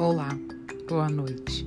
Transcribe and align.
Olá, 0.00 0.30
boa 0.88 1.10
noite. 1.10 1.66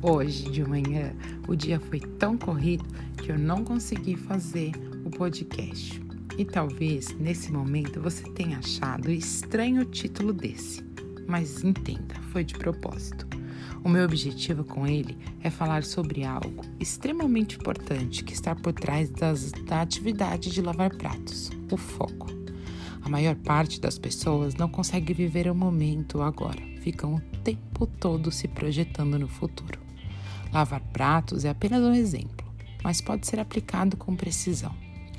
Hoje 0.00 0.48
de 0.48 0.62
manhã 0.62 1.12
o 1.48 1.56
dia 1.56 1.80
foi 1.80 1.98
tão 1.98 2.38
corrido 2.38 2.84
que 3.16 3.32
eu 3.32 3.36
não 3.36 3.64
consegui 3.64 4.14
fazer 4.14 4.70
o 5.04 5.10
podcast. 5.10 6.00
E 6.38 6.44
talvez 6.44 7.12
nesse 7.18 7.50
momento 7.50 8.00
você 8.00 8.22
tenha 8.34 8.58
achado 8.58 9.10
estranho 9.10 9.82
o 9.82 9.84
título 9.84 10.32
desse, 10.32 10.80
mas 11.26 11.64
entenda, 11.64 12.14
foi 12.30 12.44
de 12.44 12.54
propósito. 12.54 13.26
O 13.82 13.88
meu 13.88 14.04
objetivo 14.04 14.62
com 14.62 14.86
ele 14.86 15.18
é 15.42 15.50
falar 15.50 15.82
sobre 15.82 16.22
algo 16.22 16.64
extremamente 16.78 17.56
importante 17.56 18.22
que 18.22 18.32
está 18.32 18.54
por 18.54 18.74
trás 18.74 19.10
das, 19.10 19.50
da 19.50 19.82
atividade 19.82 20.50
de 20.50 20.62
lavar 20.62 20.94
pratos: 20.94 21.50
o 21.68 21.76
foco. 21.76 22.41
A 23.04 23.08
maior 23.08 23.34
parte 23.34 23.80
das 23.80 23.98
pessoas 23.98 24.54
não 24.54 24.68
consegue 24.68 25.12
viver 25.12 25.50
o 25.50 25.54
momento 25.54 26.22
agora, 26.22 26.62
ficam 26.80 27.16
o 27.16 27.20
tempo 27.42 27.84
todo 27.86 28.30
se 28.30 28.46
projetando 28.46 29.18
no 29.18 29.26
futuro. 29.26 29.80
Lavar 30.52 30.80
pratos 30.92 31.44
é 31.44 31.48
apenas 31.48 31.82
um 31.82 31.92
exemplo, 31.92 32.46
mas 32.82 33.00
pode 33.00 33.26
ser 33.26 33.40
aplicado 33.40 33.96
com 33.96 34.14
precisão. 34.14 34.72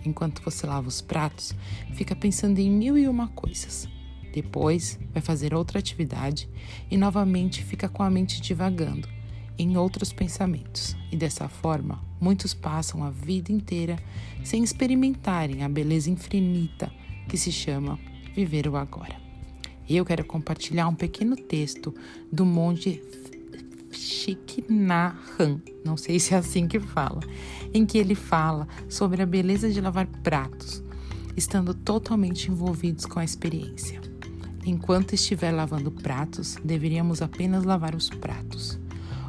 Enquanto 0.06 0.42
você 0.42 0.66
lava 0.66 0.88
os 0.88 1.02
pratos, 1.02 1.54
fica 1.94 2.16
pensando 2.16 2.60
em 2.60 2.72
mil 2.72 2.98
e 2.98 3.08
uma 3.08 3.28
coisas. 3.30 3.88
Depois 4.34 4.98
vai 5.12 5.22
fazer 5.22 5.54
outra 5.54 5.80
atividade 5.80 6.50
e 6.90 6.96
novamente 6.96 7.64
fica 7.64 7.90
com 7.90 8.02
a 8.02 8.10
mente 8.10 8.42
divagando 8.42 9.10
em 9.58 9.78
outros 9.78 10.14
pensamentos. 10.14 10.96
E 11.12 11.18
dessa 11.18 11.50
forma, 11.50 12.02
muitos 12.20 12.54
passam 12.54 13.04
a 13.04 13.10
vida 13.10 13.52
inteira 13.52 13.98
sem 14.44 14.64
experimentarem 14.64 15.64
a 15.64 15.70
beleza 15.70 16.10
infinita 16.10 16.92
que 17.28 17.38
se 17.38 17.52
chama 17.52 18.00
viver 18.36 18.68
o 18.68 18.76
agora. 18.76 19.22
Eu 19.90 20.06
quero 20.06 20.24
compartilhar 20.26 20.88
um 20.88 20.96
pequeno 20.96 21.36
texto 21.36 21.94
do 22.32 22.46
monge 22.46 23.02
Thich 23.92 24.66
não 25.86 25.98
sei 25.98 26.20
se 26.20 26.34
é 26.34 26.38
assim 26.38 26.68
que 26.68 26.80
fala, 26.80 27.20
em 27.74 27.86
que 27.86 27.98
ele 27.98 28.16
fala 28.16 28.68
sobre 28.90 29.22
a 29.22 29.26
beleza 29.26 29.70
de 29.70 29.82
lavar 29.82 30.08
pratos, 30.08 30.84
estando 31.36 31.74
totalmente 31.74 32.50
envolvidos 32.50 33.06
com 33.06 33.20
a 33.20 33.24
experiência. 33.24 34.02
Enquanto 34.66 35.14
estiver 35.14 35.52
lavando 35.52 35.92
pratos, 35.92 36.58
deveríamos 36.64 37.22
apenas 37.22 37.64
lavar 37.64 37.96
os 37.96 38.10
pratos. 38.10 38.80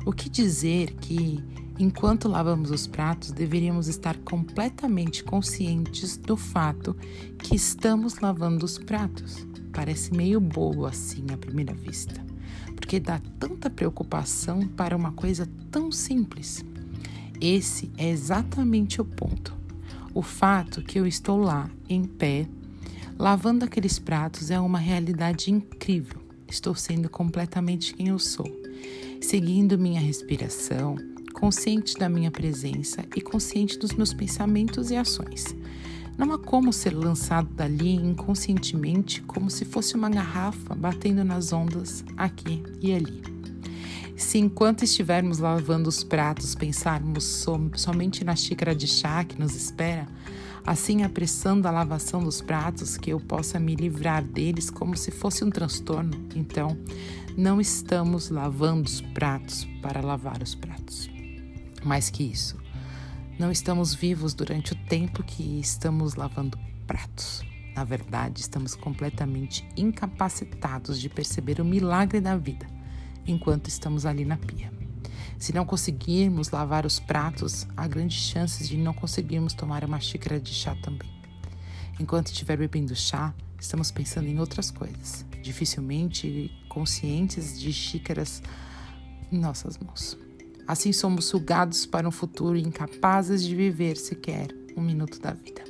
O 0.06 0.12
que 0.12 0.28
dizer 0.28 0.94
que, 0.94 1.42
enquanto 1.78 2.28
lavamos 2.28 2.70
os 2.70 2.86
pratos, 2.86 3.33
deveríamos 3.33 3.89
estar 3.89 4.17
completamente 4.19 5.25
conscientes 5.25 6.16
do 6.16 6.36
fato 6.36 6.97
que 7.39 7.56
estamos 7.56 8.19
lavando 8.20 8.64
os 8.64 8.78
pratos? 8.78 9.47
Parece 9.72 10.14
meio 10.14 10.41
bobo 10.41 10.86
assim 10.86 11.27
à 11.33 11.36
primeira 11.36 11.75
vista, 11.75 12.25
porque 12.77 13.00
dá 13.00 13.20
tanta 13.39 13.69
preocupação 13.69 14.66
para 14.69 14.97
uma 14.97 15.12
coisa 15.12 15.48
tão 15.70 15.91
simples. 15.91 16.64
Esse 17.41 17.91
é 17.97 18.09
exatamente 18.09 19.00
o 19.00 19.05
ponto. 19.05 19.53
O 20.14 20.22
fato 20.22 20.81
que 20.81 20.98
eu 20.98 21.06
estou 21.06 21.36
lá, 21.36 21.69
em 21.88 22.05
pé, 22.05 22.47
lavando 23.19 23.64
aqueles 23.64 23.98
pratos 23.98 24.50
é 24.50 24.61
uma 24.61 24.78
realidade 24.78 25.50
incrível. 25.50 26.22
Estou 26.48 26.75
sendo 26.77 27.09
completamente 27.09 27.94
quem 27.94 28.09
eu 28.09 28.19
sou, 28.19 28.47
seguindo 29.20 29.77
minha 29.77 30.00
respiração, 30.00 30.97
consciente 31.45 31.98
da 31.98 32.09
minha 32.09 32.31
presença 32.31 33.05
e 33.14 33.20
consciente 33.20 33.78
dos 33.78 33.92
meus 33.92 34.14
pensamentos 34.14 34.91
e 34.91 34.97
ações. 34.97 35.55
Não 36.17 36.33
há 36.33 36.39
como 36.39 36.73
ser 36.73 36.95
lançado 36.95 37.50
dali 37.53 37.97
inconscientemente 37.97 39.20
como 39.20 39.50
se 39.50 39.67
fosse 39.67 39.95
uma 39.95 40.09
garrafa 40.09 40.75
batendo 40.75 41.22
nas 41.22 41.53
ondas 41.53 42.03
aqui 42.17 42.62
e 42.81 42.95
ali. 42.95 43.22
Se 44.17 44.39
enquanto 44.39 44.84
estivermos 44.84 45.39
lavando 45.39 45.87
os 45.87 46.03
pratos 46.03 46.54
pensarmos 46.54 47.25
som 47.25 47.71
somente 47.77 48.25
na 48.25 48.34
xícara 48.34 48.75
de 48.75 48.87
chá 48.87 49.22
que 49.22 49.38
nos 49.38 49.54
espera, 49.54 50.09
assim 50.65 51.03
apressando 51.03 51.69
a 51.69 51.71
lavação 51.71 52.25
dos 52.25 52.41
pratos 52.41 52.97
que 52.97 53.10
eu 53.10 53.21
possa 53.21 53.60
me 53.60 53.77
livrar 53.77 54.25
deles 54.25 54.71
como 54.71 54.97
se 54.97 55.10
fosse 55.10 55.44
um 55.44 55.50
transtorno, 55.50 56.27
então 56.34 56.75
não 57.37 57.60
estamos 57.60 58.31
lavando 58.31 58.88
os 58.88 59.03
pratos 59.03 59.69
para 59.83 60.00
lavar 60.00 60.43
os 60.43 60.54
pratos. 60.54 61.12
Mais 61.84 62.09
que 62.09 62.22
isso, 62.22 62.56
não 63.39 63.50
estamos 63.50 63.95
vivos 63.95 64.33
durante 64.33 64.72
o 64.72 64.77
tempo 64.87 65.22
que 65.22 65.61
estamos 65.61 66.15
lavando 66.15 66.59
pratos. 66.87 67.43
Na 67.75 67.84
verdade, 67.84 68.41
estamos 68.41 68.75
completamente 68.75 69.69
incapacitados 69.77 71.00
de 71.00 71.09
perceber 71.09 71.61
o 71.61 71.65
milagre 71.65 72.21
da 72.21 72.37
vida 72.37 72.67
enquanto 73.27 73.69
estamos 73.69 74.06
ali 74.06 74.25
na 74.25 74.37
pia. 74.37 74.72
Se 75.39 75.53
não 75.53 75.67
conseguirmos 75.67 76.50
lavar 76.50 76.87
os 76.87 77.00
pratos, 77.00 77.67
há 77.77 77.87
grandes 77.87 78.22
chances 78.22 78.69
de 78.69 78.77
não 78.77 78.95
conseguirmos 78.95 79.53
tomar 79.53 79.84
uma 79.84 80.01
xícara 80.01 80.41
de 80.41 80.55
chá 80.55 80.75
também. 80.77 81.12
Enquanto 82.01 82.28
estiver 82.28 82.56
bebendo 82.56 82.95
chá, 82.95 83.34
estamos 83.61 83.91
pensando 83.91 84.28
em 84.28 84.39
outras 84.39 84.71
coisas, 84.71 85.27
dificilmente 85.43 86.51
conscientes 86.69 87.61
de 87.61 87.72
xícaras 87.72 88.43
em 89.31 89.39
nossas 89.39 89.77
mãos. 89.77 90.23
Assim 90.66 90.92
somos 90.92 91.26
sugados 91.26 91.84
para 91.84 92.08
um 92.08 92.10
futuro 92.10 92.56
incapazes 92.56 93.42
de 93.42 93.54
viver 93.54 93.97
sequer 93.97 94.48
um 94.76 94.80
minuto 94.80 95.20
da 95.20 95.32
vida. 95.32 95.62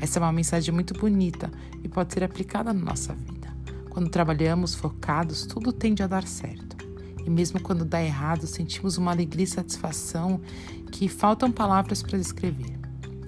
Essa 0.00 0.18
é 0.18 0.22
uma 0.22 0.32
mensagem 0.32 0.72
muito 0.72 0.94
bonita 0.94 1.50
e 1.82 1.88
pode 1.88 2.12
ser 2.12 2.24
aplicada 2.24 2.72
na 2.72 2.84
nossa 2.84 3.14
vida. 3.14 3.48
Quando 3.90 4.10
trabalhamos 4.10 4.74
focados, 4.74 5.46
tudo 5.46 5.72
tende 5.72 6.02
a 6.02 6.06
dar 6.06 6.26
certo. 6.26 6.76
E 7.24 7.30
mesmo 7.30 7.60
quando 7.60 7.84
dá 7.84 8.02
errado, 8.02 8.46
sentimos 8.46 8.96
uma 8.96 9.10
alegria 9.10 9.44
e 9.44 9.46
satisfação 9.46 10.40
que 10.90 11.08
faltam 11.08 11.50
palavras 11.50 12.02
para 12.02 12.18
descrever. 12.18 12.78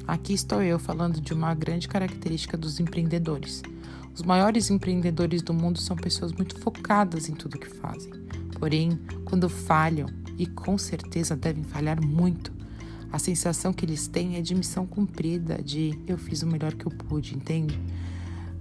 Aqui 0.06 0.32
estou 0.32 0.62
eu 0.62 0.78
falando 0.78 1.20
de 1.20 1.32
uma 1.32 1.54
grande 1.54 1.86
característica 1.86 2.56
dos 2.56 2.80
empreendedores. 2.80 3.62
Os 4.14 4.22
maiores 4.22 4.70
empreendedores 4.70 5.42
do 5.42 5.54
mundo 5.54 5.80
são 5.80 5.96
pessoas 5.96 6.32
muito 6.32 6.58
focadas 6.58 7.28
em 7.28 7.34
tudo 7.34 7.58
que 7.58 7.68
fazem. 7.68 8.12
Porém, 8.58 8.98
quando 9.24 9.48
falham, 9.48 10.06
e 10.40 10.46
com 10.46 10.78
certeza 10.78 11.36
devem 11.36 11.62
falhar 11.62 12.02
muito. 12.02 12.50
A 13.12 13.18
sensação 13.18 13.74
que 13.74 13.84
eles 13.84 14.08
têm 14.08 14.36
é 14.36 14.40
de 14.40 14.54
missão 14.54 14.86
cumprida, 14.86 15.62
de 15.62 15.98
eu 16.06 16.16
fiz 16.16 16.42
o 16.42 16.46
melhor 16.46 16.72
que 16.72 16.86
eu 16.86 16.90
pude, 16.90 17.36
entende? 17.36 17.78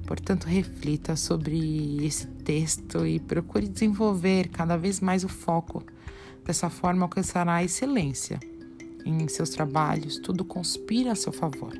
Portanto, 0.05 0.43
reflita 0.43 1.15
sobre 1.15 2.05
esse 2.05 2.27
texto 2.27 3.05
e 3.05 3.17
procure 3.17 3.65
desenvolver 3.65 4.49
cada 4.49 4.75
vez 4.75 4.99
mais 4.99 5.23
o 5.23 5.29
foco. 5.29 5.81
Dessa 6.43 6.69
forma, 6.69 7.03
alcançará 7.03 7.55
a 7.55 7.63
excelência 7.63 8.37
em 9.05 9.25
seus 9.29 9.51
trabalhos, 9.51 10.17
tudo 10.17 10.43
conspira 10.43 11.13
a 11.13 11.15
seu 11.15 11.31
favor. 11.31 11.71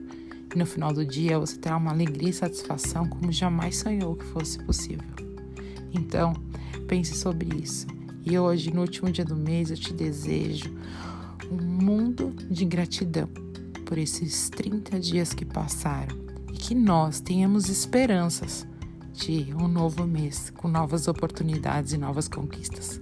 E 0.56 0.58
no 0.58 0.66
final 0.66 0.94
do 0.94 1.06
dia, 1.06 1.38
você 1.38 1.58
terá 1.58 1.76
uma 1.76 1.92
alegria 1.92 2.30
e 2.30 2.34
satisfação 2.34 3.06
como 3.06 3.34
jamais 3.34 3.76
sonhou 3.76 4.16
que 4.16 4.26
fosse 4.28 4.64
possível. 4.64 5.10
Então, 5.92 6.34
pense 6.88 7.16
sobre 7.16 7.50
isso 7.62 7.99
e 8.30 8.38
hoje, 8.38 8.72
no 8.72 8.82
último 8.82 9.12
dia 9.12 9.26
do 9.26 9.36
mês, 9.36 9.72
eu 9.72 9.78
te 9.78 9.92
desejo 9.92 10.70
um 11.50 11.56
mundo 11.56 12.32
de 12.48 12.64
gratidão 12.64 13.28
por 13.88 13.98
esses 13.98 14.50
30 14.50 15.00
dias 15.00 15.34
que 15.34 15.44
passaram 15.44 16.16
e 16.54 16.54
que 16.54 16.76
nós 16.76 17.20
tenhamos 17.20 17.70
esperanças 17.70 18.68
de 19.14 19.52
um 19.56 19.68
novo 19.68 20.06
mês 20.06 20.52
com 20.52 20.68
novas 20.68 21.08
oportunidades 21.08 21.94
e 21.94 21.98
novas 21.98 22.28
conquistas. 22.28 23.02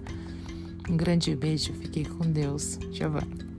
Um 0.89 0.95
grande 0.95 1.35
beijo, 1.35 1.73
fiquei 1.73 2.05
com 2.05 2.31
Deus, 2.31 2.79
Giovana. 2.89 3.56